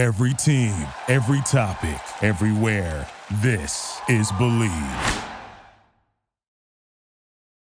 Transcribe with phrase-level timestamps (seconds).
[0.00, 0.74] Every team,
[1.08, 3.06] every topic, everywhere.
[3.42, 5.24] This is Bleav.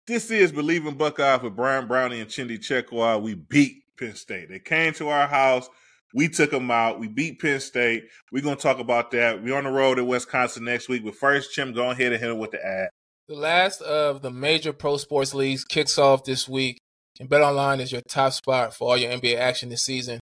[0.08, 3.22] This is Bleav in Buckeyes with Brian Brownie and Chimdi Chekwa.
[3.22, 4.48] We beat Penn State.
[4.48, 5.68] They came to our house.
[6.14, 6.98] We took them out.
[6.98, 8.08] We beat Penn State.
[8.32, 9.40] We're going to talk about that.
[9.40, 11.04] We're on the road at Wisconsin next week.
[11.04, 12.88] But first, Chim, go ahead and hit it with the ad.
[13.28, 16.78] The last of the major pro sports leagues kicks off this week,
[17.20, 20.18] and BetOnline is your top spot for all your NBA action this season.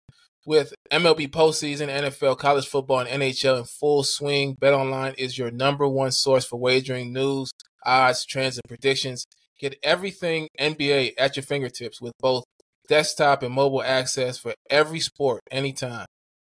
[0.44, 5.86] With MLB postseason, NFL, college football, and NHL in full swing, BetOnline is your number
[5.86, 7.52] one source for wagering news,
[7.86, 9.24] odds, trends, and predictions.
[9.60, 12.42] Get everything NBA at your fingertips with both
[12.88, 16.06] desktop and mobile access for every sport anytime.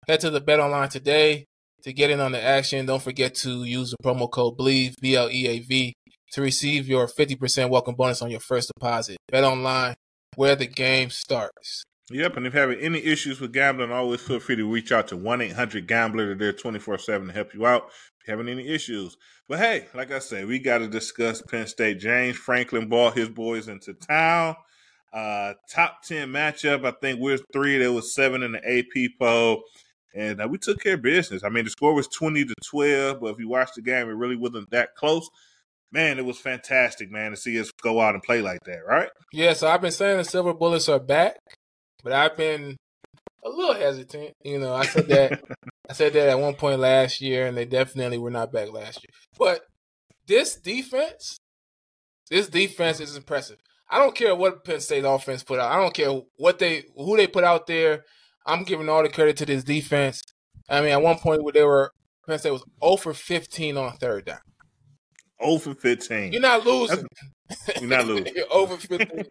[0.09, 1.45] Head to the BetOnline today
[1.83, 2.85] to get in on the action.
[2.85, 5.93] Don't forget to use the promo code BLEAV, B L E A V,
[6.33, 9.15] to receive your 50% welcome bonus on your first deposit.
[9.31, 9.95] Bet
[10.35, 11.85] where the game starts.
[12.11, 15.17] Yep, and if having any issues with gambling, always feel free to reach out to
[15.17, 16.27] 1 800 Gambler.
[16.27, 19.17] They're there 24 7 to help you out if you're having any issues.
[19.47, 21.99] But hey, like I said, we got to discuss Penn State.
[21.99, 24.55] James Franklin brought his boys into town.
[25.11, 26.85] Uh, top 10 matchup.
[26.85, 27.77] I think we're three.
[27.77, 29.63] There was seven in the AP poll.
[30.13, 31.43] And uh, we took care of business.
[31.43, 34.13] I mean, the score was 20 to 12, but if you watch the game, it
[34.13, 35.29] really wasn't that close.
[35.91, 39.09] Man, it was fantastic, man, to see us go out and play like that, right?
[39.31, 41.37] Yeah, so I've been saying the Silver Bullets are back,
[42.05, 42.77] but I've been
[43.43, 44.35] a little hesitant.
[44.43, 45.41] You know, I said that
[45.89, 49.03] I said that at one point last year, and they definitely were not back last
[49.03, 49.11] year.
[49.37, 49.61] But
[50.27, 51.39] this defense,
[52.29, 53.57] this defense is impressive.
[53.89, 55.71] I don't care what Penn State offense put out.
[55.71, 58.05] I don't care what they who they put out there.
[58.45, 60.21] I'm giving all the credit to this defense.
[60.69, 61.91] I mean, at one point where they were
[62.27, 64.39] Penn State was 0 for 15 on third down.
[65.43, 66.33] 0 for 15.
[66.33, 67.05] You're not losing.
[67.47, 68.33] That's, you're not losing.
[68.35, 69.25] you're over 15.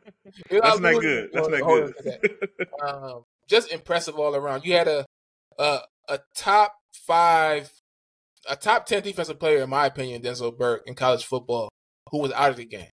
[0.51, 1.31] You're That's not, good.
[1.33, 1.95] That's not good.
[2.05, 2.69] That.
[2.87, 4.65] Um, just impressive all around.
[4.65, 5.07] You had a,
[5.59, 7.71] a a top five,
[8.49, 11.69] a top ten defensive player, in my opinion, Denzel Burke in college football,
[12.11, 12.91] who was out of the game,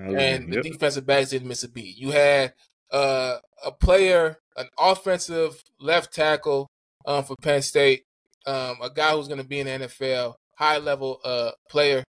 [0.00, 0.62] oh, and yep.
[0.62, 1.96] the defensive backs didn't miss a beat.
[1.96, 2.54] You had
[2.90, 6.68] uh, a player, an offensive left tackle
[7.06, 8.04] um, for Penn State,
[8.46, 12.04] um, a guy who's going to be in the NFL, high level uh, player,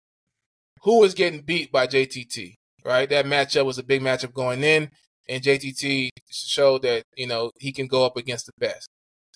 [0.84, 2.56] who was getting beat by JTT.
[2.84, 4.90] Right, that matchup was a big matchup going in,
[5.30, 8.90] and JTT showed that you know he can go up against the best.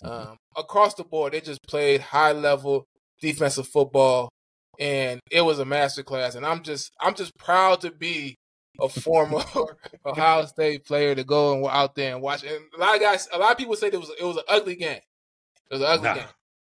[0.04, 0.30] Mm-hmm.
[0.32, 2.88] Um, across the board, they just played high level
[3.22, 4.30] defensive football,
[4.80, 6.36] and it was a masterclass.
[6.36, 8.36] And I'm just I'm just proud to be
[8.80, 9.44] a former
[10.06, 12.44] Ohio State player to go and out there and watch.
[12.44, 14.44] And a lot of guys, a lot of people say it was it was an
[14.48, 15.02] ugly game.
[15.70, 16.16] It was an ugly nah.
[16.16, 16.26] game.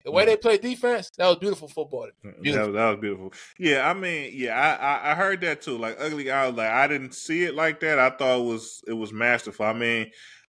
[0.05, 2.07] The way they played defense, that was beautiful football.
[2.21, 2.43] Beautiful.
[2.43, 3.33] Mm, that, was, that was beautiful.
[3.57, 5.79] Yeah, I mean, yeah, I, I, I heard that too.
[5.79, 7.97] Like ugly, I was like, I didn't see it like that.
[7.97, 9.65] I thought it was it was masterful.
[9.65, 10.11] I mean,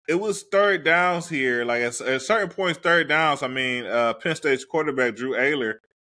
[0.10, 1.66] it was third downs here.
[1.66, 3.44] Like at, at certain points, third downs.
[3.44, 5.76] I mean, uh, Penn State's quarterback Drew Allar,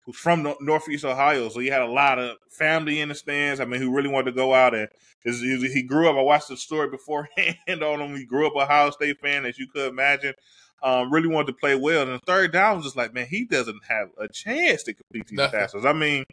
[0.06, 3.58] who's from no- Northeast Ohio, so he had a lot of family in the stands.
[3.58, 4.88] I mean, who really wanted to go out and
[5.24, 6.16] he grew up.
[6.16, 8.16] I watched the story beforehand on him.
[8.16, 10.34] He grew up a Ohio State fan, as you could imagine.
[10.82, 12.02] Um, really wanted to play well.
[12.02, 15.26] And the third down was just like, man, he doesn't have a chance to complete
[15.28, 15.60] these Nothing.
[15.60, 15.86] passes.
[15.86, 16.24] I mean,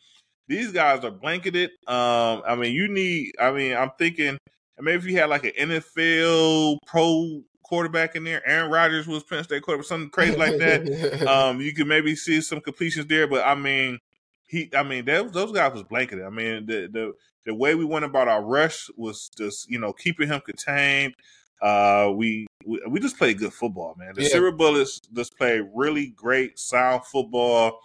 [0.48, 1.70] these guys are blanketed.
[1.88, 3.34] Um, I mean, you need.
[3.40, 4.38] I mean, I'm thinking
[4.82, 9.24] and maybe if you had like an NFL pro quarterback in there, Aaron Rodgers was
[9.24, 11.28] Penn State quarterback, something crazy like that.
[11.28, 14.00] um, you could maybe see some completions there, but I mean,
[14.48, 16.26] he, I mean, that, those guys was blanketed.
[16.26, 17.14] I mean, the the
[17.46, 21.14] the way we went about our rush was just you know keeping him contained.
[21.62, 24.14] Uh, we, we, we just played good football, man.
[24.16, 24.30] The yeah.
[24.30, 27.80] Silver Bullets just played really great, sound football.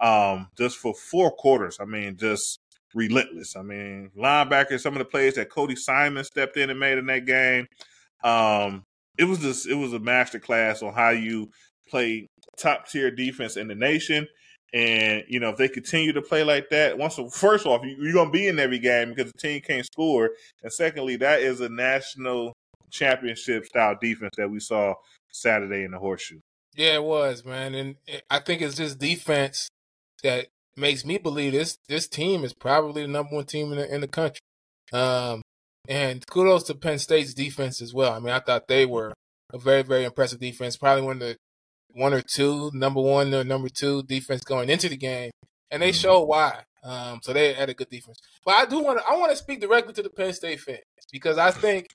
[0.00, 1.78] Um, just for four quarters.
[1.80, 2.58] I mean, just
[2.94, 3.56] relentless.
[3.56, 7.06] I mean, linebackers, some of the plays that Cody Simon stepped in and made in
[7.06, 7.66] that game.
[8.22, 8.84] Um,
[9.18, 11.50] it was just it was a master class on how you
[11.88, 14.26] play top tier defense in the nation.
[14.72, 18.12] And you know, if they continue to play like that, once first off, you, are
[18.12, 20.30] going to be in every game because the team can't score,
[20.62, 22.54] and secondly, that is a national
[22.90, 24.94] championship style defense that we saw
[25.30, 26.40] Saturday in the horseshoe.
[26.76, 27.96] Yeah, it was, man, and
[28.30, 29.68] I think it's just defense
[30.22, 33.94] that makes me believe this this team is probably the number one team in the
[33.94, 34.40] in the country.
[34.92, 35.42] Um,
[35.88, 38.12] and kudos to Penn State's defense as well.
[38.12, 39.12] I mean, I thought they were
[39.52, 41.36] a very very impressive defense, probably one of the
[41.92, 45.30] one or two number one or number two defense going into the game,
[45.70, 46.00] and they mm-hmm.
[46.00, 46.62] showed why.
[46.82, 48.18] Um, so they had a good defense.
[48.44, 50.80] But I do want to I want to speak directly to the Penn State fans
[51.10, 51.86] because I think,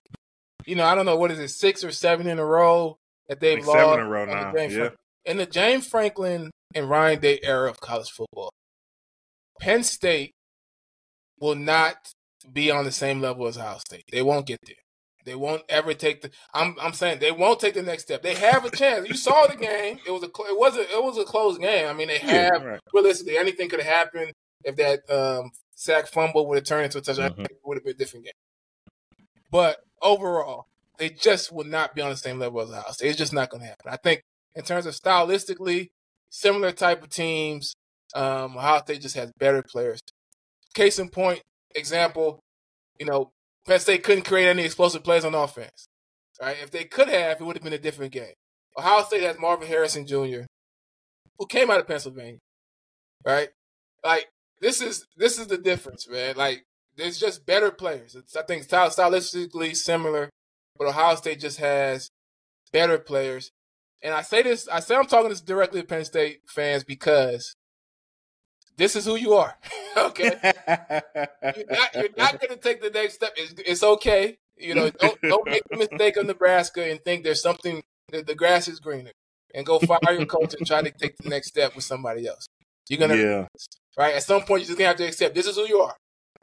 [0.66, 2.98] you know, I don't know what is it six or seven in a row
[3.28, 3.80] that they've like lost.
[3.80, 4.54] Seven in a row now.
[4.56, 4.90] Yeah.
[5.26, 8.52] In the James Franklin and Ryan Day era of college football,
[9.60, 10.32] Penn State
[11.40, 11.96] will not
[12.52, 14.04] be on the same level as Ohio State.
[14.12, 14.76] They won't get there.
[15.26, 16.32] They won't ever take the.
[16.54, 18.24] I'm I'm saying they won't take the next step.
[18.24, 19.08] They have a chance.
[19.08, 20.00] You saw the game.
[20.08, 21.88] It was a it was a it was a close game.
[21.88, 22.80] I mean, they Yeah, have right.
[22.94, 24.32] realistically anything could have happened
[24.64, 27.32] if that um, sack fumble would have turned into a touchdown.
[27.34, 27.46] Mhm.
[27.46, 28.34] It would have been a different game.
[29.52, 30.68] But overall,
[30.98, 33.10] they just would not be on the same level as Ohio State.
[33.10, 33.92] It's just not going to happen.
[33.92, 34.24] I think
[34.56, 35.90] in terms of stylistically,
[36.30, 37.76] similar type of teams.
[38.16, 40.00] Um, Ohio State just has better players.
[40.74, 41.42] Case in point,
[41.76, 42.44] example,
[43.00, 43.32] you know,
[43.68, 45.88] Penn State couldn't create any explosive plays on offense.
[46.42, 46.58] Right?
[46.62, 48.34] If they could have, it would have been a different game.
[48.78, 50.42] Ohio State has Marvin Harrison Jr.,
[51.38, 52.40] who came out of Pennsylvania.
[53.26, 53.50] Right?
[54.04, 54.28] Like
[54.62, 56.36] this is this is the difference, man.
[56.38, 56.66] Like
[57.00, 58.14] there's just better players.
[58.16, 60.30] It's, I think style, stylistically similar,
[60.78, 62.10] but Ohio State just has
[62.72, 63.52] better players.
[64.04, 67.56] And I say this, I say I'm talking this directly to Penn State fans because
[68.78, 69.58] this is who you are.
[69.98, 73.34] okay, you're not, you're not going to take the next step.
[73.36, 74.38] It's, it's okay.
[74.58, 77.82] You know, don't don't make the mistake of Nebraska and think there's something
[78.12, 79.12] that the grass is greener,
[79.54, 82.46] and go fire your coach and try to take the next step with somebody else.
[82.90, 83.48] You're gonna yeah.
[83.98, 84.62] right at some point.
[84.62, 85.96] You're just gonna have to accept this is who you are.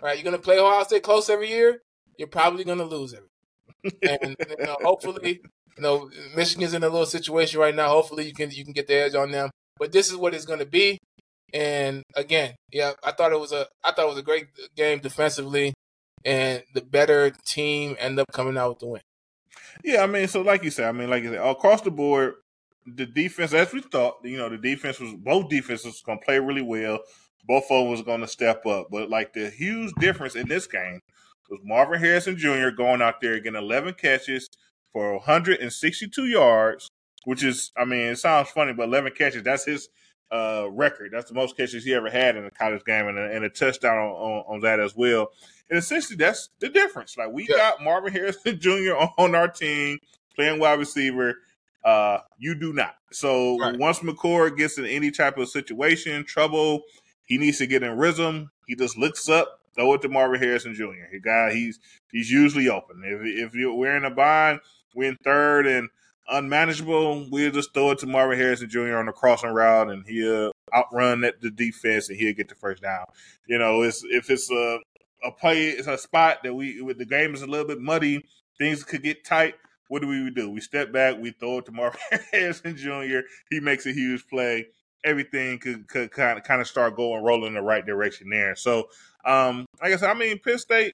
[0.03, 0.17] Right?
[0.17, 1.83] You're gonna play Ohio State close every year.
[2.19, 3.29] You're probably gonna lose every.
[4.03, 5.41] And you know, hopefully,
[5.77, 7.89] you know, Michigan's in a little situation right now.
[7.89, 9.51] Hopefully, you can you can get the edge on them.
[9.79, 10.99] But this is what it's going to be.
[11.53, 14.99] And again, yeah, I thought it was a I thought it was a great game
[14.99, 15.75] defensively,
[16.25, 19.01] and the better team end up coming out with the win.
[19.85, 22.35] Yeah, I mean, so like you said, I mean, like you said, across the board,
[22.87, 26.39] the defense, as we thought, you know, the defense was both defenses going to play
[26.39, 27.01] really well.
[27.47, 30.67] Both of them was going to step up, but like the huge difference in this
[30.67, 31.01] game
[31.49, 32.71] was Marvin Harrison Jr.
[32.71, 34.49] going out there getting 11 catches
[34.93, 36.89] for 162 yards,
[37.25, 39.89] which is, I mean, it sounds funny, but 11 catches, that's his
[40.33, 41.13] uh, record.
[41.13, 43.49] That's the most catches he ever had in a college game, and a, and a
[43.49, 45.29] touchdown on, on, on that as well.
[45.71, 47.17] And essentially, that's the difference.
[47.17, 47.57] Like we Yeah.
[47.57, 48.95] got Marvin Harrison Jr.
[49.19, 49.99] on our team
[50.35, 51.37] playing wide receiver.
[51.85, 52.97] Uh, you do not.
[53.13, 53.79] So Right.
[53.79, 56.83] once McCord gets in any type of situation, trouble,
[57.26, 58.50] he needs to get in rhythm.
[58.67, 61.08] He just looks up, throw it to Marvin Harrison Jr.
[61.12, 61.78] He guy, he's
[62.11, 63.02] he's usually open.
[63.05, 64.61] If if you we're in a bind,
[64.94, 65.88] we're in third and
[66.28, 68.96] unmanageable, we'll just throw it to Marvin Harrison Jr.
[68.96, 72.82] on the crossing route, and he'll outrun that, the defense, and he'll get the first
[72.82, 73.06] down.
[73.46, 74.78] You know, it's if it's a
[75.25, 78.25] a play, it's a spot that we with the game is a little bit muddy,
[78.58, 79.55] things could get tight.
[79.88, 80.50] What do we do?
[80.50, 82.00] We step back, we throw it to Marvin
[82.32, 83.20] Harrison Jr.
[83.50, 84.67] He makes a huge play.
[85.06, 88.56] Everything could, could kind of kind of start going rolling in the right direction there.
[88.56, 88.88] So,
[89.25, 90.93] um, like I said, I mean, Penn State.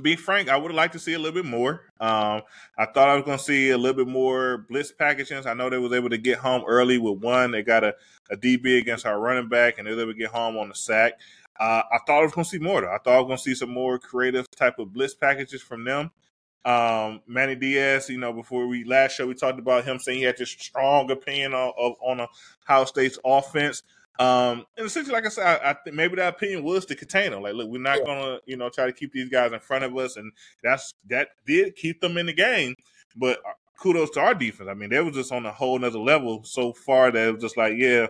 [0.00, 1.82] Be frank, I would liked to see a little bit more.
[1.98, 2.42] Um,
[2.78, 5.46] I thought I was going to see a little bit more blitz packages.
[5.46, 7.50] I know they was able to get home early with one.
[7.50, 7.96] They got a,
[8.30, 10.76] a DB against our running back, and they were able to get home on the
[10.76, 11.14] sack.
[11.58, 12.92] Uh, I thought I was going to see more though.
[12.92, 15.84] I thought I was going to see some more creative type of blitz packages from
[15.84, 16.10] them.
[16.64, 20.24] Um, Manny Diaz, you know, before we last show we talked about him saying he
[20.24, 22.26] had this strong opinion on of, on
[22.68, 23.82] Ohio State's offense.
[24.18, 27.30] Um, and essentially, like I said, I, I think maybe that opinion was to contain
[27.30, 27.42] them.
[27.42, 29.96] Like, look, we're not gonna, you know, try to keep these guys in front of
[29.96, 30.30] us, and
[30.62, 32.74] that's that did keep them in the game.
[33.16, 34.68] But uh, kudos to our defense.
[34.70, 37.42] I mean, they were just on a whole nother level so far that it was
[37.42, 38.08] just like, yeah,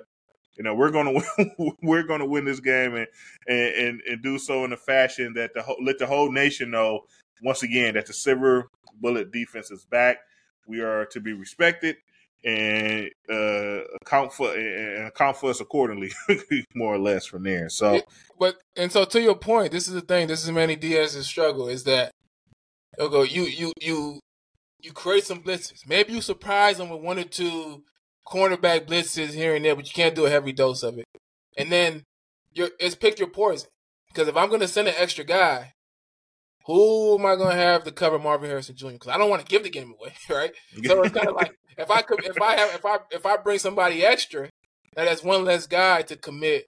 [0.56, 3.06] you know, we're gonna win, we're gonna win this game and,
[3.47, 7.05] and and and do so in a fashion that the let the whole nation know
[7.42, 8.69] once again that the silver
[9.00, 10.19] bullet defense is back.
[10.66, 11.96] We are to be respected
[12.44, 16.11] and uh, account for and account for us accordingly,
[16.75, 17.68] more or less from there.
[17.68, 18.00] So
[18.38, 20.28] But and so to your point, this is the thing.
[20.28, 22.12] This is Manny Diaz's struggle is that
[22.99, 23.23] go.
[23.23, 24.20] You you you
[24.80, 25.87] you create some blitzes.
[25.87, 27.82] Maybe you surprise them with one or two
[28.26, 31.06] cornerback blitzes here and there, but you can't do a heavy dose of it.
[31.56, 32.04] And then
[32.52, 33.68] you're it's pick your poison.
[34.09, 35.75] Because if I'm going to send an extra guy,
[36.67, 38.90] who am I going to have to cover Marvin Harrison Jr.?
[38.90, 40.52] Because I don't want to give the game away, right?
[40.85, 43.37] So it's kind of like if I could, if I have, if I if I
[43.37, 44.50] bring somebody extra,
[44.97, 46.67] that is one less guy to commit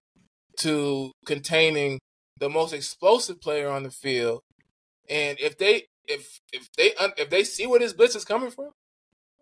[0.60, 1.98] to containing
[2.38, 4.40] the most explosive player on the field.
[5.08, 8.70] And if they if if they if they see where this blitz is coming from,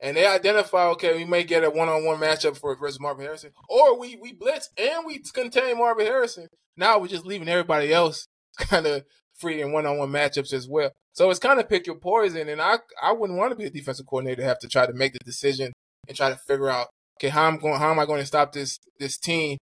[0.01, 3.25] and they identify, okay, we may get a one on one matchup for versus Marvin
[3.25, 6.49] Harrison, or we we blitz and we contain Marvin Harrison.
[6.77, 8.27] Now we're just leaving everybody else
[8.59, 9.05] kind of
[9.41, 10.91] free in one on one matchups as well.
[11.15, 13.71] So it's kind of pick your poison, and I I wouldn't want to be a
[13.71, 15.73] defensive coordinator to have to try to make the decision
[16.09, 18.53] and try to figure out okay how I'm going how am I going to stop
[18.53, 19.59] this this team.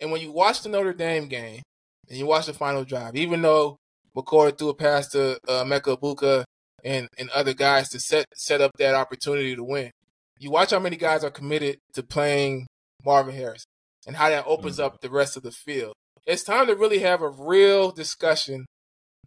[0.00, 1.62] And when you watch the Notre Dame game
[2.08, 3.76] and you watch the final drive, even though
[4.16, 6.44] McCord threw a pass to uh, Emeka Egbuka
[6.84, 9.90] and and other guys to set set up that opportunity to win,
[10.38, 12.66] you watch how many guys are committed to playing
[13.04, 13.64] Marvin Harris
[14.06, 14.84] and how that opens Mhm.
[14.84, 15.94] up the rest of the field.
[16.26, 18.66] It's time to really have a real discussion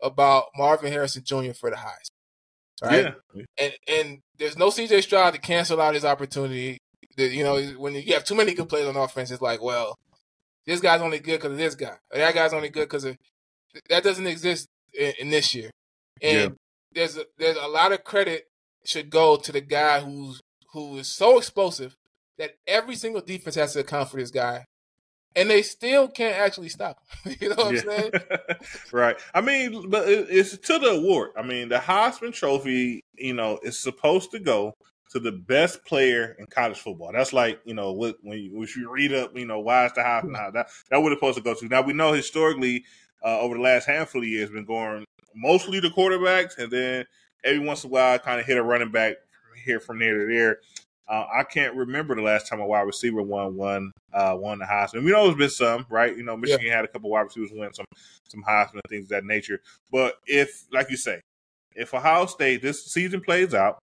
[0.01, 1.53] about Marvin Harrison Jr.
[1.53, 2.09] for the highs.
[2.83, 3.13] Right?
[3.33, 3.43] Yeah.
[3.57, 6.79] And and there's no CJ Stroud to cancel out his opportunity.
[7.17, 9.95] That, you know, when you have too many good players on offense, it's like, well,
[10.65, 11.95] this guy's only good because of this guy.
[12.11, 13.17] Or that guy's only good because of
[13.89, 15.71] that doesn't exist in, in this year.
[16.21, 16.49] And yeah.
[16.91, 18.45] there's a, there's a lot of credit
[18.83, 20.41] should go to the guy who's
[20.73, 21.95] who is so explosive
[22.37, 24.65] that every single defense has to account for this guy
[25.35, 27.35] and they still can't actually stop him.
[27.41, 27.81] you know what yeah.
[27.81, 28.11] I'm saying?
[28.91, 29.17] right.
[29.33, 31.31] I mean, but it's to the award.
[31.37, 34.73] I mean, the Heisman Trophy, you know, is supposed to go
[35.11, 37.11] to the best player in college football.
[37.13, 39.93] That's like, you know, what, when you, when you read up, you know, why is
[39.93, 40.53] the Heisman?
[40.53, 41.67] That that would supposed to go to.
[41.67, 42.83] Now we know historically,
[43.23, 47.05] uh, over the last handful of years, been going mostly to quarterbacks, and then
[47.43, 49.15] every once in a while, kind of hit a running back
[49.63, 50.59] here from there to there.
[51.07, 54.65] Uh, I can't remember the last time a wide receiver won one uh, won the
[54.65, 55.03] Heisman.
[55.03, 56.15] We know there's been some, right?
[56.15, 56.77] You know, Michigan yeah.
[56.77, 57.85] had a couple wide receivers win some
[58.27, 59.61] some Heisman and things of that nature.
[59.91, 61.21] But if, like you say,
[61.75, 63.77] if Ohio State this season plays out,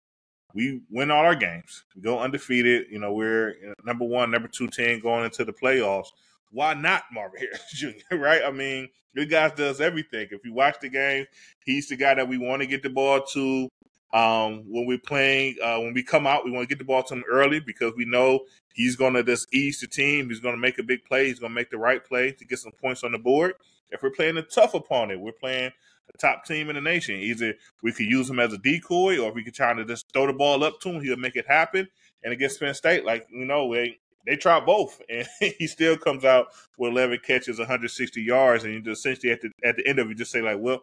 [0.55, 2.87] we win all our games, we go undefeated.
[2.91, 6.09] You know, we're number one, number two ten going into the playoffs.
[6.51, 8.17] Why not Marvin Harris Jr.
[8.17, 8.43] Right?
[8.45, 10.29] I mean, good guy does everything.
[10.31, 11.27] If you watch the game,
[11.65, 13.69] he's the guy that we want to get the ball to.
[14.13, 17.03] Um, when we're playing, uh, when we come out, we want to get the ball
[17.05, 18.41] to him early because we know
[18.75, 20.29] he's going to just ease the team.
[20.29, 21.29] He's going to make a big play.
[21.29, 23.55] He's going to make the right play to get some points on the board.
[23.91, 25.71] If we're playing a tough opponent, we're playing
[26.13, 27.17] a top team in the nation.
[27.17, 30.13] Either we could use him as a decoy, or if we could try to just
[30.13, 31.89] throw the ball up to him, he'll make it happen.
[32.23, 36.25] And against Penn State, like you know, they they try both, and he still comes
[36.25, 39.99] out with 11 catches, 160 yards, and you just essentially at the at the end
[39.99, 40.83] of it, just say like, well,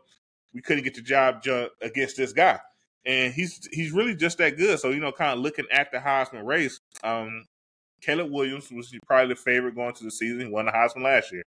[0.53, 2.59] we couldn't get the job done against this guy
[3.05, 4.79] and he's he's really just that good.
[4.79, 7.45] So you know, kind of looking at the Heisman race, um,
[8.01, 10.39] Caleb Williams was probably the favorite going to the season.
[10.39, 11.43] He won the Heisman last year.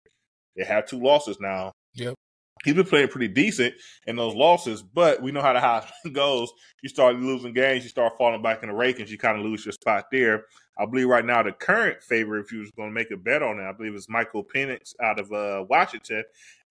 [0.55, 1.71] They have two losses now.
[1.95, 2.15] Yep.
[2.63, 3.73] He's been playing pretty decent
[4.05, 6.51] in those losses, but we know how the Heisman goes.
[6.83, 9.65] You start losing games, you start falling back in the rankings, you kind of lose
[9.65, 10.45] your spot there.
[10.77, 13.41] I believe right now the current favorite, if you was going to make a bet
[13.41, 16.23] on it, I believe is Michael Penix out of uh, Washington,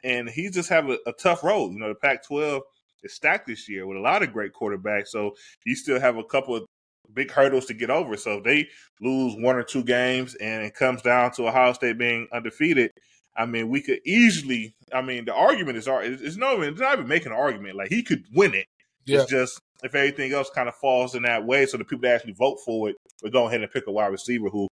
[0.04, 1.72] and he just have a, a tough road.
[1.72, 2.60] You know, the Pac-12
[3.02, 5.08] is stacked this year with a lot of great quarterbacks.
[5.08, 6.64] So you still have a couple of
[7.12, 8.16] big hurdles to get over.
[8.16, 8.68] So if they
[9.00, 12.90] lose one or two games and it comes down to Ohio State being undefeated,
[13.36, 14.74] I mean, we could easily.
[14.92, 17.76] I mean, the argument is it's no, it's not even making an argument.
[17.76, 18.66] Like he could win it.
[19.06, 19.22] Yeah.
[19.22, 22.16] It's just if everything else kind of falls in that way, so the people that
[22.16, 24.68] actually vote for it will go ahead and pick a wide receiver who,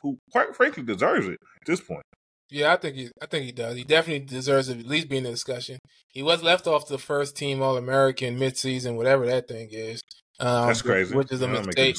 [0.00, 2.02] who quite frankly deserves it at this point.
[2.50, 3.76] Yeah, I think he, I think he does.
[3.76, 5.78] He definitely deserves at least be in the discussion.
[6.08, 10.02] He was left off the first team All American midseason, whatever that thing is.
[10.40, 11.14] Um, That's crazy.
[11.14, 11.96] Which is a mistake.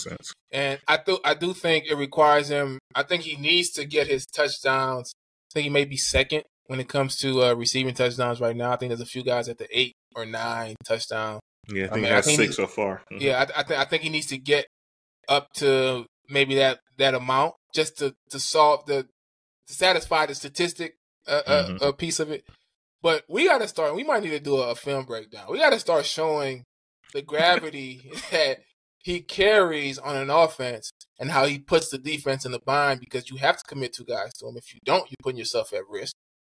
[0.51, 2.79] And I do, I do think it requires him.
[2.95, 5.13] I think he needs to get his touchdowns.
[5.15, 8.71] I think he may be second when it comes to uh, receiving touchdowns right now.
[8.71, 11.39] I think there's a few guys at the eight or nine touchdown.
[11.69, 13.03] Yeah, I think I mean, that's think six he, so far.
[13.11, 13.21] Mm-hmm.
[13.21, 14.65] Yeah, I, I think I think he needs to get
[15.29, 19.07] up to maybe that that amount just to to solve the
[19.71, 20.97] to satisfy the statistic
[21.27, 21.83] uh, uh mm-hmm.
[21.83, 22.43] uh, piece of it.
[23.01, 23.95] But we got to start.
[23.95, 25.45] We might need to do a, a film breakdown.
[25.49, 26.65] We got to start showing
[27.13, 28.59] the gravity that
[29.03, 33.29] he carries on an offense and how he puts the defense in the bind because
[33.29, 34.57] you have to commit two guys to him.
[34.57, 36.13] If you don't, you're putting yourself at risk,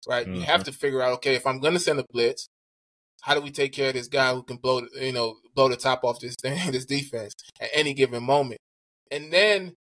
[0.08, 0.26] right?
[0.26, 0.36] Mm-hmm.
[0.36, 0.72] You have mm-hmm.
[0.72, 2.48] to figure out, okay, if I'm going to send a blitz,
[3.22, 5.76] how do we take care of this guy who can blow, you know, blow the
[5.76, 8.60] top off this thing, this defense at any given moment?
[9.10, 9.76] And then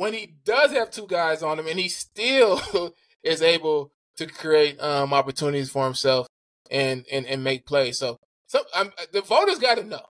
[0.00, 4.80] when he does have two guys on him and he still is able to create
[4.80, 6.26] um, opportunities for himself
[6.70, 7.98] and, and, and make plays.
[7.98, 8.16] So,
[8.46, 10.00] so um, the voters got to know.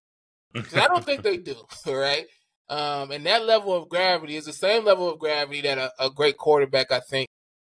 [0.76, 1.56] I don't think they do,
[1.88, 2.26] right?
[2.68, 6.08] Um, and that level of gravity is the same level of gravity that a, a
[6.08, 7.26] great quarterback, I think,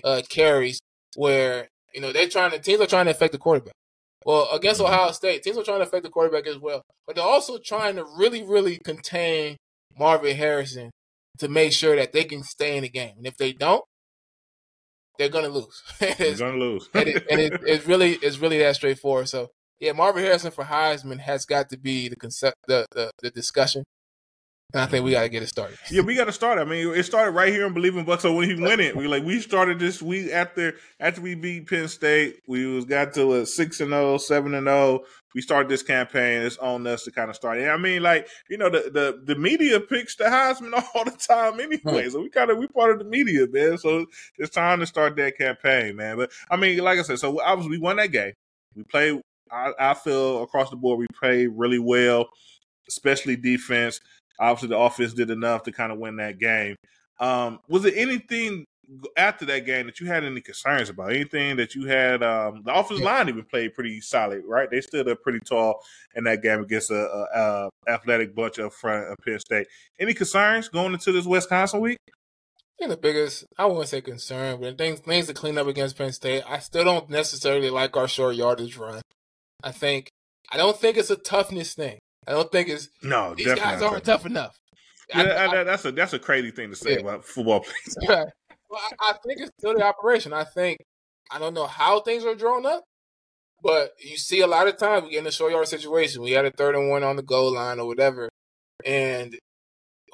[0.06, 0.80] uh, carries.
[1.18, 3.74] Where you know they're trying to teams are trying to affect the quarterback.
[4.26, 4.94] Well, against mm-hmm.
[4.94, 7.98] Ohio State, teams are trying to affect the quarterback as well, but they're also trying
[7.98, 9.58] to really, really contain
[9.98, 10.92] Marvin Harrison
[11.40, 13.14] to make sure that they can stay in the game.
[13.18, 13.84] And if they don't,
[15.18, 15.82] they're gonna lose.
[16.00, 16.90] they're gonna lose.
[16.94, 19.30] and, it, and it, it's really it's really that straightforward.
[19.30, 23.30] So yeah, Marvin Harrison for Heisman has got to be the concept the, the, the
[23.30, 23.84] discussion.
[24.74, 25.78] And I think we got to get it started.
[25.90, 26.60] Yeah, we got to start.
[26.60, 28.20] I mean, it started right here in Bleav in Buck.
[28.20, 31.70] So when he win it, we like we started this week after after we beat
[31.70, 32.42] Penn State.
[32.48, 34.76] We was got to a six and 0, 7 and zero.
[34.76, 35.06] Oh.
[35.34, 36.42] We started this campaign.
[36.42, 37.68] It's on us to kind of start it.
[37.68, 41.60] I mean, like you know, the the, the media picks the Heisman all the time
[41.60, 42.10] anyway.
[42.10, 43.78] So we kind of we part of the media, man.
[43.78, 44.06] So
[44.38, 46.18] it's time to start that campaign, man.
[46.18, 48.34] But I mean, like I said, so obviously we won that game.
[48.76, 49.22] We played.
[49.52, 52.28] I, I feel across the board we played really well,
[52.90, 54.02] especially defense.
[54.40, 56.76] Obviously, the offense did enough to kind of win that game.
[57.20, 58.66] Um, was there anything
[59.18, 62.24] after that game that you had any concerns about anything that you had.
[62.24, 63.14] Um, the offensive yeah.
[63.18, 64.70] line even played pretty solid, right?
[64.70, 65.82] They stood up pretty tall
[66.16, 69.68] in that game against a, a, a athletic bunch up front of Penn State.
[70.00, 71.98] Any concerns going into this Wisconsin week?
[72.78, 76.12] Think the biggest, I wouldn't say concern, but things things to clean up against Penn
[76.12, 76.44] State.
[76.48, 79.02] I still don't necessarily like our short yardage run.
[79.64, 80.10] I think
[80.52, 82.00] I don't think it's a toughness thing.
[82.28, 83.36] I don't think it's no.
[83.36, 84.58] These guys aren't tough enough.
[85.10, 87.00] Yeah, I, I, that's a that's a crazy thing to say yeah.
[87.00, 87.98] about football players.
[88.02, 88.26] Yeah.
[88.68, 90.34] Well, I, I, think it's still the operation.
[90.34, 90.80] I think
[91.32, 92.84] I don't know how things are drawn up,
[93.62, 96.24] but you see a lot of times we get in a short yard situation.
[96.24, 98.30] We had a third and one on the goal line or whatever,
[98.84, 99.38] and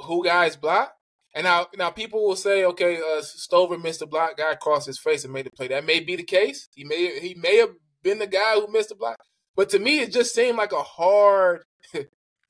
[0.05, 0.93] who guys block?
[1.33, 4.99] And now, now people will say, okay, uh, Stover missed a block, guy crossed his
[4.99, 5.69] face and made the play.
[5.69, 6.67] That may be the case.
[6.73, 7.71] He may he may have
[8.03, 9.17] been the guy who missed the block,
[9.55, 11.63] but to me, it just seemed like a hard.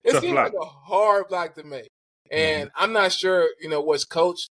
[0.04, 0.54] It Tough seemed block.
[0.54, 1.88] like a hard block to make.
[2.32, 2.84] And mm-hmm.
[2.84, 4.50] I'm not sure, you know, what's coached,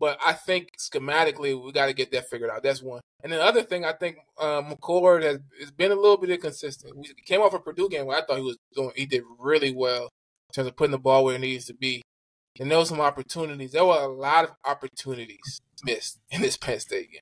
[0.00, 2.62] but I think schematically we got to get that figured out.
[2.62, 3.00] That's one.
[3.22, 6.96] And the other thing, I think uh, McCord has, has been a little bit inconsistent.
[6.96, 9.74] We came off a Purdue game where I thought he was doing, he did really
[9.74, 12.02] well in terms of putting the ball where it needs to be.
[12.58, 13.72] And there were some opportunities.
[13.72, 17.20] There were a lot of opportunities missed in this Penn State game.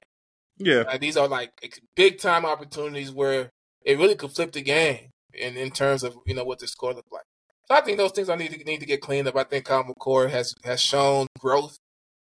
[0.59, 1.50] Yeah, uh, these are like
[1.95, 3.50] big time opportunities where
[3.85, 6.95] it really could flip the game in, in terms of you know what the score
[6.95, 7.25] looked like.
[7.68, 9.37] So I think those things I need to need to get cleaned up.
[9.37, 11.76] I think Kyle McCord has has shown growth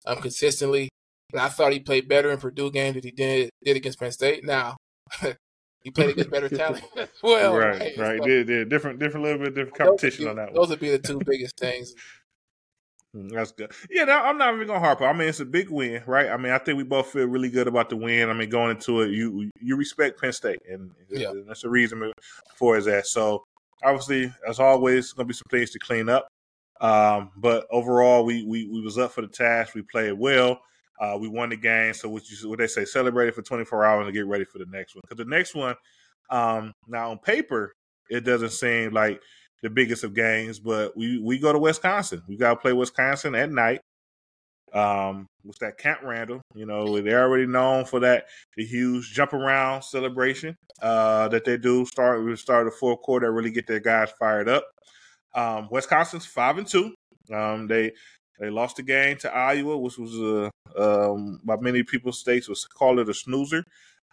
[0.06, 0.90] um consistently.
[1.32, 4.12] And I thought he played better in Purdue game than he did did against Penn
[4.12, 4.46] State.
[4.46, 4.78] Now
[5.82, 6.84] he played against better talent.
[7.24, 8.22] well, right, right, right.
[8.22, 10.48] So, yeah, yeah, different, different, little bit different competition be, on that.
[10.48, 10.62] Those one.
[10.62, 11.96] Those would be the two biggest things.
[13.16, 13.72] Mm, that's good.
[13.90, 15.02] Yeah, no, I'm not even gonna harp.
[15.02, 16.30] I mean, it's a big win, right?
[16.30, 18.30] I mean, I think we both feel really good about the win.
[18.30, 21.32] I mean, going into it, you you respect Penn State, and, yeah.
[21.48, 22.12] that's the reason
[22.56, 23.08] for is that.
[23.08, 23.44] So
[23.84, 26.28] obviously, as always, going to be some things to clean up.
[26.82, 29.76] Um, but overall, we, we we was up for the task.
[29.76, 30.60] We played well.
[31.00, 31.94] Uh, we won the game.
[31.94, 34.60] So what you what they say, celebrate it for 24 hours and get ready for
[34.60, 35.02] the next one.
[35.08, 35.76] Because the next one,
[36.30, 37.74] um, now on paper,
[38.10, 39.22] it doesn't seem like
[39.62, 42.22] the biggest of games, but we we go to Wisconsin.
[42.28, 43.80] We got to play Wisconsin at night.
[44.74, 46.42] Um, was that Camp Randall?
[46.56, 48.26] You know, they're already known for that
[48.58, 51.86] the huge jump around celebration uh, that they do.
[51.86, 54.66] Start we start the fourth quarter, really get their guys fired up.
[55.36, 56.94] Um, Wisconsin's five and two.
[57.32, 57.92] Um, they
[58.40, 62.66] they lost the game to Iowa, which was a um, by many people's states was
[62.66, 63.64] call it a snoozer.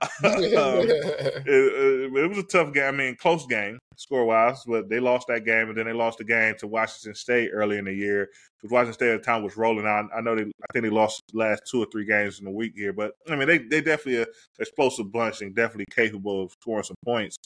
[0.03, 2.87] Um, it, it, was a tough game.
[2.87, 6.19] I mean, close game score wise, but they lost that game, and then they lost
[6.19, 8.29] the game to Washington State early in the year.
[8.57, 10.09] Because Washington State at the time was rolling on.
[10.17, 12.51] I know they, I think they lost the last two or three games in the
[12.51, 14.27] week here, but I mean, they they definitely a
[14.59, 17.37] explosive bunch and definitely capable of scoring some points.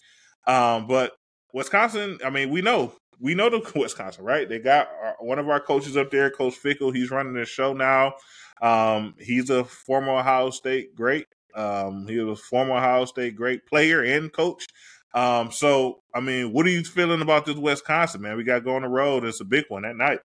[0.46, 1.12] Um, but
[1.52, 4.48] Wisconsin, I mean, we know we know the Wisconsin, right?
[4.48, 6.94] They got our, one of our coaches up there, Coach Fickell.
[6.94, 8.14] He's running the show now.
[8.62, 11.26] Um, he's a former Ohio State great.
[11.54, 14.66] Um, he was a former Ohio State great player and coach.
[15.14, 18.36] Um, so I mean, what are you feeling about this Wisconsin man?
[18.36, 19.24] We got to go on the road.
[19.24, 20.20] It's a big one that night.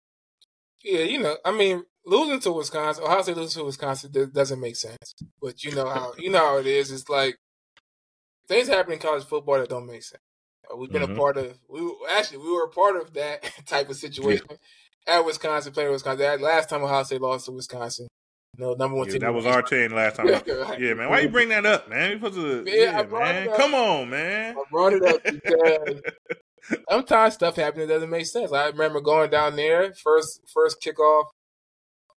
[0.85, 4.77] Yeah, you know, I mean, losing to Wisconsin, Ohio State losing to Wisconsin doesn't make
[4.77, 5.15] sense.
[5.43, 6.91] But you know how you know how it is.
[6.91, 7.37] It's like
[8.49, 10.23] things happen in college football that don't make sense.
[10.73, 11.13] Uh, we've been mm-hmm.
[11.13, 11.59] a part of.
[11.69, 15.19] We actually we were a part of that type of situation yeah.
[15.19, 16.41] at Wisconsin, playing Wisconsin.
[16.41, 18.09] Last time Ohio State lost to Wisconsin,
[18.59, 19.21] no, number one yeah, team.
[19.21, 20.29] That was our team last time.
[20.79, 21.11] yeah, man.
[21.11, 22.11] Why you bring that up, man?
[22.11, 23.49] You supposed to, yeah, yeah man.
[23.57, 24.57] Come on, man.
[24.57, 26.01] I brought it up because
[26.91, 28.53] sometimes stuff happens that doesn't make sense.
[28.53, 31.25] I remember going down there, first first kickoff,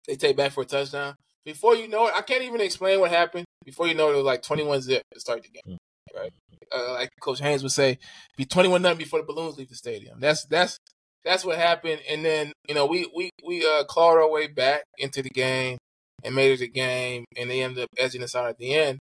[0.07, 1.15] they take back for a touchdown.
[1.45, 3.45] Before you know it, I can't even explain what happened.
[3.65, 5.77] Before you know it, it was like 21 zip to start the game.
[6.15, 6.31] Right?
[6.73, 7.97] Uh, like Coach Haynes would say,
[8.35, 10.19] be 21 nothing before the balloons leave the stadium.
[10.19, 10.77] That's that's
[11.23, 12.01] that's what happened.
[12.09, 15.77] And then, you know, we we we uh, clawed our way back into the game
[16.23, 18.99] and made it a game, and they ended up edging us out at the end.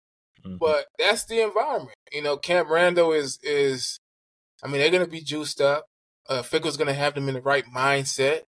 [0.45, 0.57] Mm-hmm.
[0.57, 1.95] But that's the environment.
[2.11, 3.99] You know, Camp Randall is is,
[4.63, 5.85] I mean, they're going to be juiced up.
[6.27, 8.41] Uh, Fickell's going to have them in the right mindset.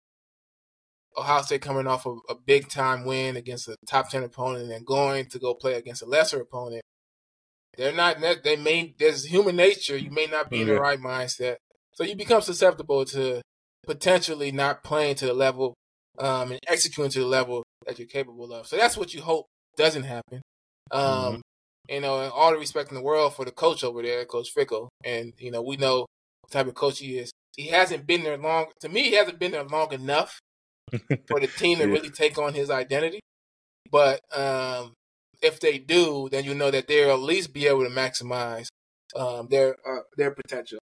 [1.17, 4.85] Ohio State coming off of a big time win against a top ten opponent and
[4.85, 6.83] going to go play against a lesser opponent.
[7.77, 8.17] They're not.
[8.43, 8.95] They may.
[8.97, 9.97] There's human nature.
[9.97, 10.69] You may not be mm-hmm.
[10.69, 11.55] in the right mindset,
[11.93, 13.41] so you become susceptible to
[13.85, 15.73] potentially not playing to the level
[16.19, 18.67] um, and executing to the level that you're capable of.
[18.67, 20.41] So that's what you hope doesn't happen.
[20.91, 21.39] Um, mm-hmm.
[21.89, 24.53] You know, and all the respect in the world for the coach over there, Coach
[24.55, 24.89] Fickell.
[25.03, 26.05] And, you know, we know
[26.41, 27.31] what type of coach he is.
[27.55, 28.67] He hasn't been there long.
[28.81, 30.39] To me, he hasn't been there long enough
[31.27, 31.91] for the team to yeah.
[31.91, 33.19] really take on his identity.
[33.91, 34.93] But um,
[35.41, 38.67] if they do, then you know that they'll at least be able to maximize
[39.15, 40.79] um, their uh, their potential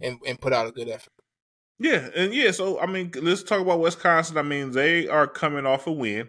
[0.00, 1.10] and, and put out a good effort.
[1.82, 4.38] Yeah, and yeah, so I mean, let's talk about Wisconsin.
[4.38, 6.28] I mean, they are coming off a win.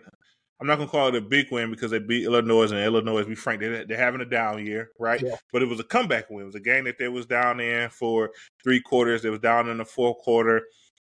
[0.60, 3.24] I'm not gonna call it a big win because they beat Illinois and Illinois.
[3.24, 5.22] Be frank, they're, they're having a down year, right?
[5.22, 5.36] Yeah.
[5.52, 6.42] But it was a comeback win.
[6.42, 8.32] It was a game that they was down in for
[8.63, 9.22] three quarters.
[9.22, 10.63] They was down in the fourth quarter.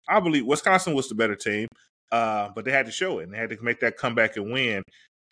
[0.09, 1.69] I believe Wisconsin was the better team,
[2.11, 4.51] uh, but they had to show it and they had to make that comeback and
[4.51, 4.83] win.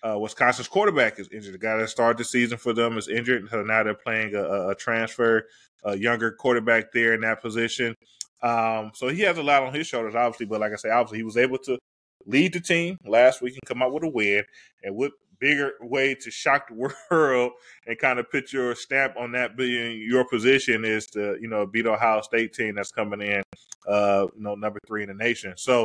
[0.02, 1.54] Uh, Wisconsin's quarterback is injured.
[1.54, 4.68] The guy that started the season for them is injured, so now they're playing a,
[4.68, 5.46] a transfer,
[5.84, 7.94] a younger quarterback there in that position.
[8.42, 10.46] Um, so he has a lot on his shoulders, obviously.
[10.46, 11.78] But like I say, obviously he was able to
[12.26, 14.44] lead the team last week and come out with a win.
[14.82, 17.52] And what bigger way to shock the world
[17.86, 21.66] and kind of put your stamp on that being your position is to you know
[21.66, 23.42] beat Ohio State team that's coming in,
[23.88, 25.54] uh, you know number three in the nation.
[25.56, 25.82] So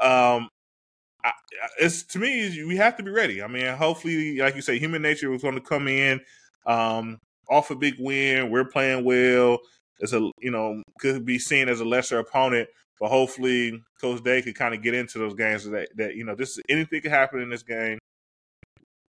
[0.00, 0.48] um,
[1.24, 1.32] I,
[1.80, 3.42] it's to me we have to be ready.
[3.42, 6.20] I mean, hopefully, like you say, human nature was going to come in
[6.66, 8.50] um, off a big win.
[8.50, 9.58] We're playing well.
[10.02, 12.68] It's a you know could be seen as a lesser opponent,
[13.00, 16.34] but hopefully Coach Day could kind of get into those games that that you know
[16.34, 17.98] this anything could happen in this game.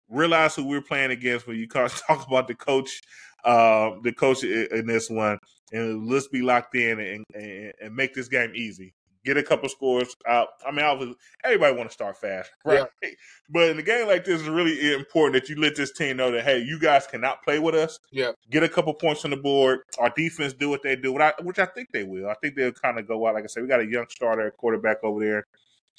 [0.09, 3.01] Realize who we're playing against when you talk about the coach,
[3.45, 5.39] uh, the coach in this one,
[5.73, 8.93] and let's be locked in and, and, and make this game easy
[9.25, 10.49] get a couple scores out.
[10.67, 12.87] I mean, obviously, everybody want to start fast, right?
[13.03, 13.11] Yeah.
[13.49, 16.31] But in a game like this, it's really important that you let this team know
[16.31, 17.99] that hey, you guys cannot play with us.
[18.11, 19.81] Yeah, get a couple points on the board.
[19.99, 22.29] Our defense do what they do, which I think they will.
[22.29, 23.35] I think they'll kind of go out.
[23.35, 25.47] Like I said, we got a young starter quarterback over there.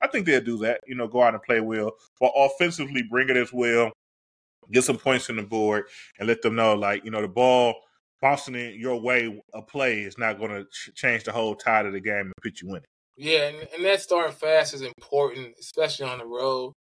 [0.01, 0.81] I think they'll do that.
[0.87, 3.91] You know, go out and play well, but offensively bring it as well.
[4.71, 5.85] Get some points on the board
[6.17, 7.75] and let them know, like you know, the ball
[8.21, 11.85] bouncing in your way a play is not going to ch- change the whole tide
[11.85, 12.85] of the game and put you winning.
[13.21, 16.73] Yeah, and, and that starting fast is important, especially on the road,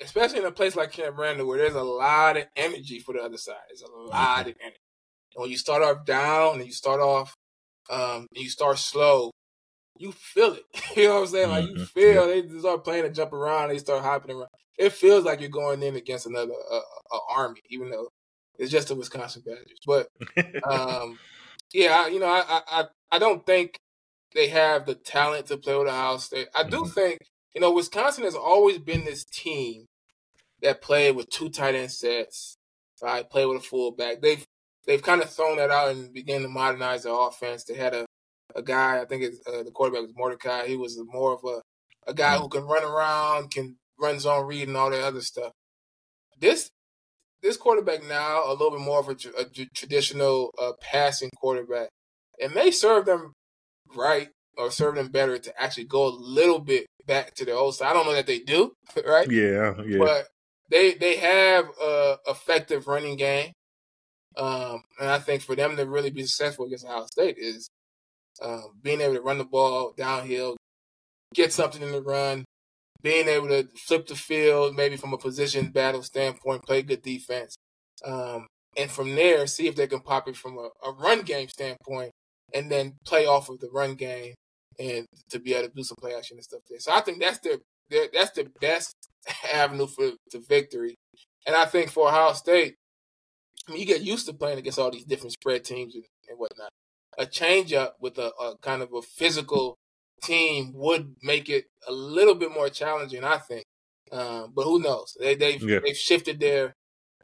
[0.00, 3.20] especially in a place like Camp Randall where there's a lot of energy for the
[3.20, 3.56] other side.
[3.68, 4.78] There's a lot of energy.
[5.34, 7.34] And when you start off down and you start off,
[7.90, 9.30] um, and you start slow,
[9.98, 10.62] you feel it.
[10.96, 11.50] you know what I'm saying?
[11.50, 11.84] Like you mm-hmm.
[11.84, 12.40] feel yeah.
[12.40, 14.48] they start playing and jump around, they start hopping around.
[14.78, 18.08] It feels like you're going in against another uh, uh, army, even though
[18.58, 19.80] it's just the Wisconsin Badgers.
[19.86, 20.08] But
[20.66, 21.18] um,
[21.74, 23.76] yeah, you know, I, I I don't think
[24.34, 26.48] they have the talent to play with Ohio State.
[26.54, 26.90] I do mm-hmm.
[26.90, 27.18] think,
[27.54, 29.86] you know, Wisconsin has always been this team
[30.62, 32.56] that played with two tight end sets,
[33.02, 33.28] right?
[33.28, 34.20] Play with a fullback.
[34.20, 34.44] They've
[34.86, 37.64] they've kind of thrown that out and began to modernize their offense.
[37.64, 38.06] They had a,
[38.54, 40.66] a guy, I think it's, uh, the quarterback was Mordecai.
[40.66, 41.60] He was more of a,
[42.10, 45.52] a guy who can run around, can run zone read and all that other stuff.
[46.40, 46.68] This
[47.42, 49.44] this quarterback now a little bit more of a, a
[49.74, 51.90] traditional uh, passing quarterback.
[52.38, 53.32] It may serve them
[53.96, 57.74] right or serve them better to actually go a little bit back to the old
[57.74, 57.90] side.
[57.90, 58.72] I don't know that they do,
[59.06, 59.30] right?
[59.30, 59.98] Yeah, yeah.
[59.98, 60.28] But
[60.70, 63.52] they they have a effective running game,
[64.36, 67.68] um, and I think for them to really be successful against Ohio State is
[68.42, 70.56] um, being able to run the ball downhill,
[71.34, 72.44] get something in the run,
[73.02, 77.56] being able to flip the field, maybe from a position battle standpoint, play good defense,
[78.04, 81.48] um, and from there see if they can pop it from a, a run game
[81.48, 82.10] standpoint
[82.52, 84.34] and then play off of the run game
[84.78, 86.80] and to be able to do some play action and stuff there.
[86.80, 87.60] So I think that's the
[88.12, 88.94] that's the best
[89.52, 90.96] avenue for to victory.
[91.46, 92.76] And I think for Ohio State,
[93.68, 96.38] I mean, you get used to playing against all these different spread teams and, and
[96.38, 96.70] whatnot.
[97.16, 99.76] A change up with a, a, kind of a physical
[100.22, 103.64] team would make it a little bit more challenging, I think.
[104.10, 105.16] Um, but who knows?
[105.18, 105.78] They, they've yeah.
[105.84, 106.74] they've shifted their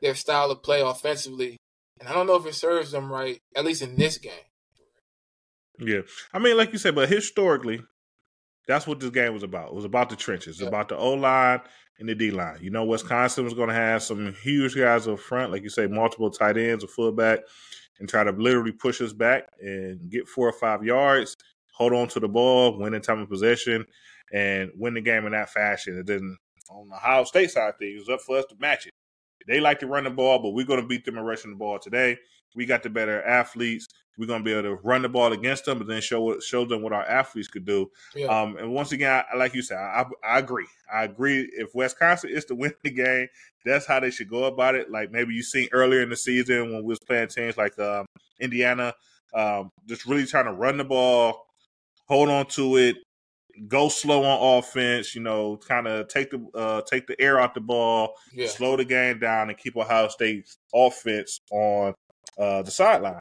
[0.01, 1.57] their style of play offensively,
[1.99, 4.33] and I don't know if it serves them right, at least in this game.
[5.81, 6.01] Yeah,
[6.33, 7.83] I mean, like you said, but historically,
[8.69, 9.69] that's what this game was about.
[9.69, 11.61] It was about the trenches, about the O line
[11.99, 12.59] and the D line.
[12.61, 15.87] You know, Wisconsin was going to have some huge guys up front, like you say,
[15.87, 17.41] multiple tight ends, a fullback,
[17.99, 21.37] and try to literally push us back and get four or five yards,
[21.73, 23.87] hold on to the ball, win in time of possession,
[24.33, 25.97] and win the game in that fashion.
[25.97, 26.37] And then
[26.71, 28.93] on the Ohio State side of things, it's up for us to match it.
[29.49, 31.57] They like to run the ball, but we're going to beat them in rushing the
[31.57, 32.19] ball today.
[32.55, 33.89] We got the better athletes.
[34.19, 36.67] We're going to be able to run the ball against them, but then show show
[36.67, 37.91] them what our athletes could do.
[38.15, 38.27] Yeah.
[38.27, 40.67] Um, and once again, I, like you said, I, I agree.
[40.93, 41.51] I agree.
[41.55, 43.29] If Wisconsin is to win the game,
[43.65, 44.91] that's how they should go about it.
[44.91, 48.05] Like maybe you seen earlier in the season when we was playing teams like um,
[48.41, 48.93] Indiana,
[49.33, 51.47] um, just really trying to run the ball,
[52.07, 52.97] hold on to it,
[53.69, 55.15] go slow on offense.
[55.15, 58.49] You know, kind of take the uh, take the air out the ball, yeah.
[58.49, 61.95] slow the game down, and keep Ohio State's offense on
[62.39, 63.21] uh, the sideline.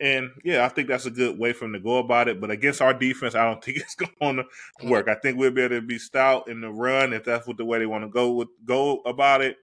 [0.00, 2.40] And yeah, I think that's a good way for them to go about it.
[2.40, 4.44] But against our defense, I don't think it's going to
[4.86, 5.08] work.
[5.08, 7.64] I think we'll be able to be stout in the run if that's what the
[7.64, 9.56] way they want to go with go about it.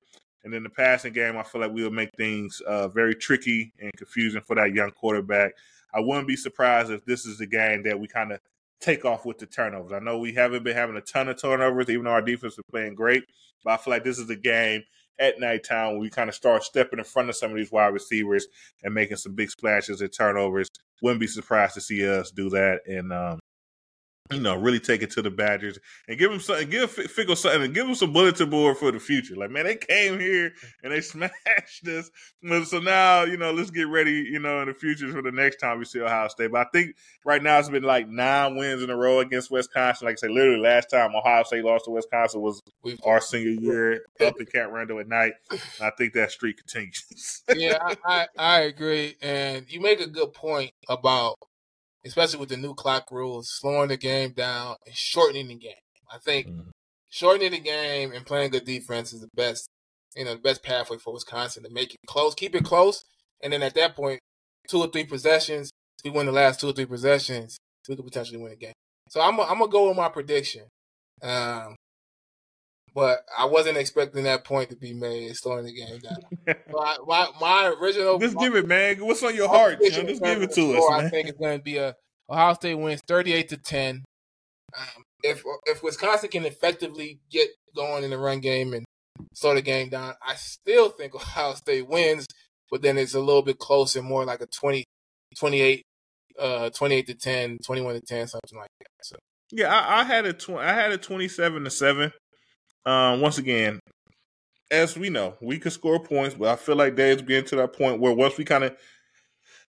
[0.43, 3.91] And in the passing game, I feel like we'll make things uh, very tricky and
[3.95, 5.53] confusing for that young quarterback.
[5.93, 8.39] I wouldn't be surprised if this is the game that we kind of
[8.81, 9.93] take off with the turnovers.
[9.93, 12.63] I know we haven't been having a ton of turnovers, even though our defense is
[12.69, 13.23] playing great.
[13.63, 14.83] But I feel like this is a game
[15.19, 17.93] at nighttime when we kind of start stepping in front of some of these wide
[17.93, 18.47] receivers
[18.83, 20.67] and making some big splashes and turnovers.
[21.01, 22.79] Wouldn't be surprised to see us do that.
[22.87, 23.39] And um,
[24.31, 27.63] you know, really take it to the Badgers and give them something, give Fickell something,
[27.63, 29.35] and give them some bulletin board for the future.
[29.35, 32.09] Like, man, they came here and they smashed us.
[32.65, 35.57] So now, you know, let's get ready, you know, in the future for the next
[35.57, 36.51] time we see Ohio State.
[36.51, 40.05] But I think right now it's been like nine wins in a row against Wisconsin.
[40.05, 42.61] Like I said, literally last time Ohio State lost to Wisconsin was
[43.05, 45.33] our senior year up in Camp Randall at night.
[45.81, 47.43] I think that streak continues.
[47.55, 49.15] yeah, I, I, I agree.
[49.21, 51.37] And you make a good point about
[52.05, 55.73] especially with the new clock rules, slowing the game down and shortening the game.
[56.11, 56.69] I think mm-hmm.
[57.09, 59.67] shortening the game and playing good defense is the best,
[60.15, 63.03] you know, the best pathway for Wisconsin to make it close, keep it close,
[63.41, 64.19] and then at that point,
[64.67, 65.71] two or three possessions,
[66.03, 68.73] we win the last two or three possessions, we could potentially win the game.
[69.09, 70.63] So I'm I'm gonna go with my prediction.
[71.21, 71.75] Um,
[72.93, 76.55] but I wasn't expecting that point to be made, slowing the game down.
[76.71, 78.19] my, my, my original.
[78.19, 79.03] Just give it, man.
[79.05, 79.79] What's on your heart?
[79.81, 80.89] Just give it to us.
[80.89, 81.05] Man.
[81.05, 81.95] I think it's going to be a
[82.29, 84.03] Ohio State wins thirty-eight to ten.
[84.77, 88.85] Um, if if Wisconsin can effectively get going in the run game and
[89.33, 92.27] slow the game down, I still think Ohio State wins.
[92.71, 94.83] But then it's a little bit closer, more like a 20,
[95.37, 95.83] 28,
[96.39, 98.87] uh, 28 to 10, 21 to 10, something like that.
[99.03, 99.15] So.
[99.51, 102.11] Yeah, I, I had a tw- I had a twenty-seven to seven.
[102.85, 103.79] Um, once again,
[104.71, 107.73] as we know, we could score points, but I feel like Dave's getting to that
[107.73, 108.75] point where once we kind of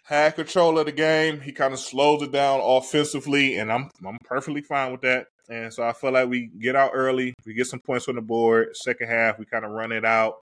[0.04, 4.18] had control of the game, he kind of slows it down offensively, and I'm I'm
[4.24, 5.28] perfectly fine with that.
[5.50, 8.22] And so I feel like we get out early, we get some points on the
[8.22, 8.76] board.
[8.76, 10.36] Second half, we kind of run it out,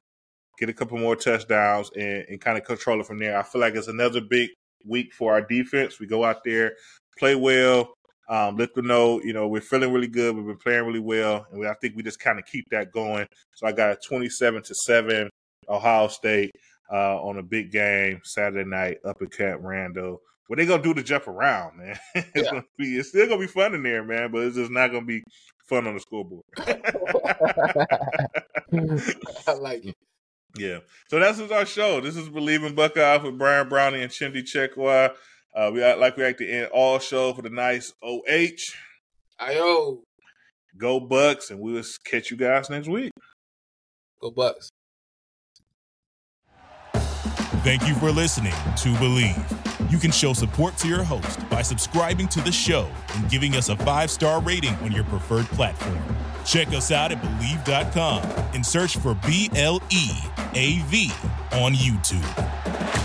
[0.59, 3.37] get a couple more touchdowns, and, and kind of control it from there.
[3.37, 4.49] I feel like it's another big
[4.85, 5.99] week for our defense.
[5.99, 6.75] We go out there,
[7.17, 7.94] play well,
[8.27, 10.35] um, let them know, you know, we're feeling really good.
[10.35, 12.91] We've been playing really well, and we, I think we just kind of keep that
[12.91, 13.27] going.
[13.53, 15.29] So I got a twenty-seven to seven
[15.69, 16.51] Ohio State
[16.91, 20.21] uh, on a big game Saturday night up at Camp Randall.
[20.47, 21.97] What they gonna do to jump around, man?
[22.15, 22.43] it's yeah.
[22.43, 25.05] gonna be it's still gonna be fun in there, man, but it's just not gonna
[25.05, 25.23] be
[25.67, 26.43] fun on the scoreboard.
[29.47, 29.95] I like it.
[30.57, 30.79] Yeah.
[31.09, 31.99] So that's our show.
[31.99, 35.13] This is Believing Buckeye with Brian Brownie and Chimdi Chekwa.
[35.55, 38.73] Uh, we like we like to end all show for the nice OH.
[39.39, 40.01] Io.
[40.77, 43.11] Go Bucks, and we'll catch you guys next week.
[44.21, 44.69] Go Bucks.
[47.63, 49.91] Thank you for listening to Bleav.
[49.91, 53.69] You can show support to your host by subscribing to the show and giving us
[53.69, 55.97] a five star rating on your preferred platform.
[56.45, 58.21] Check us out at Bleav.com
[58.53, 60.11] and search for B L E
[60.53, 61.11] A V
[61.53, 63.04] on YouTube.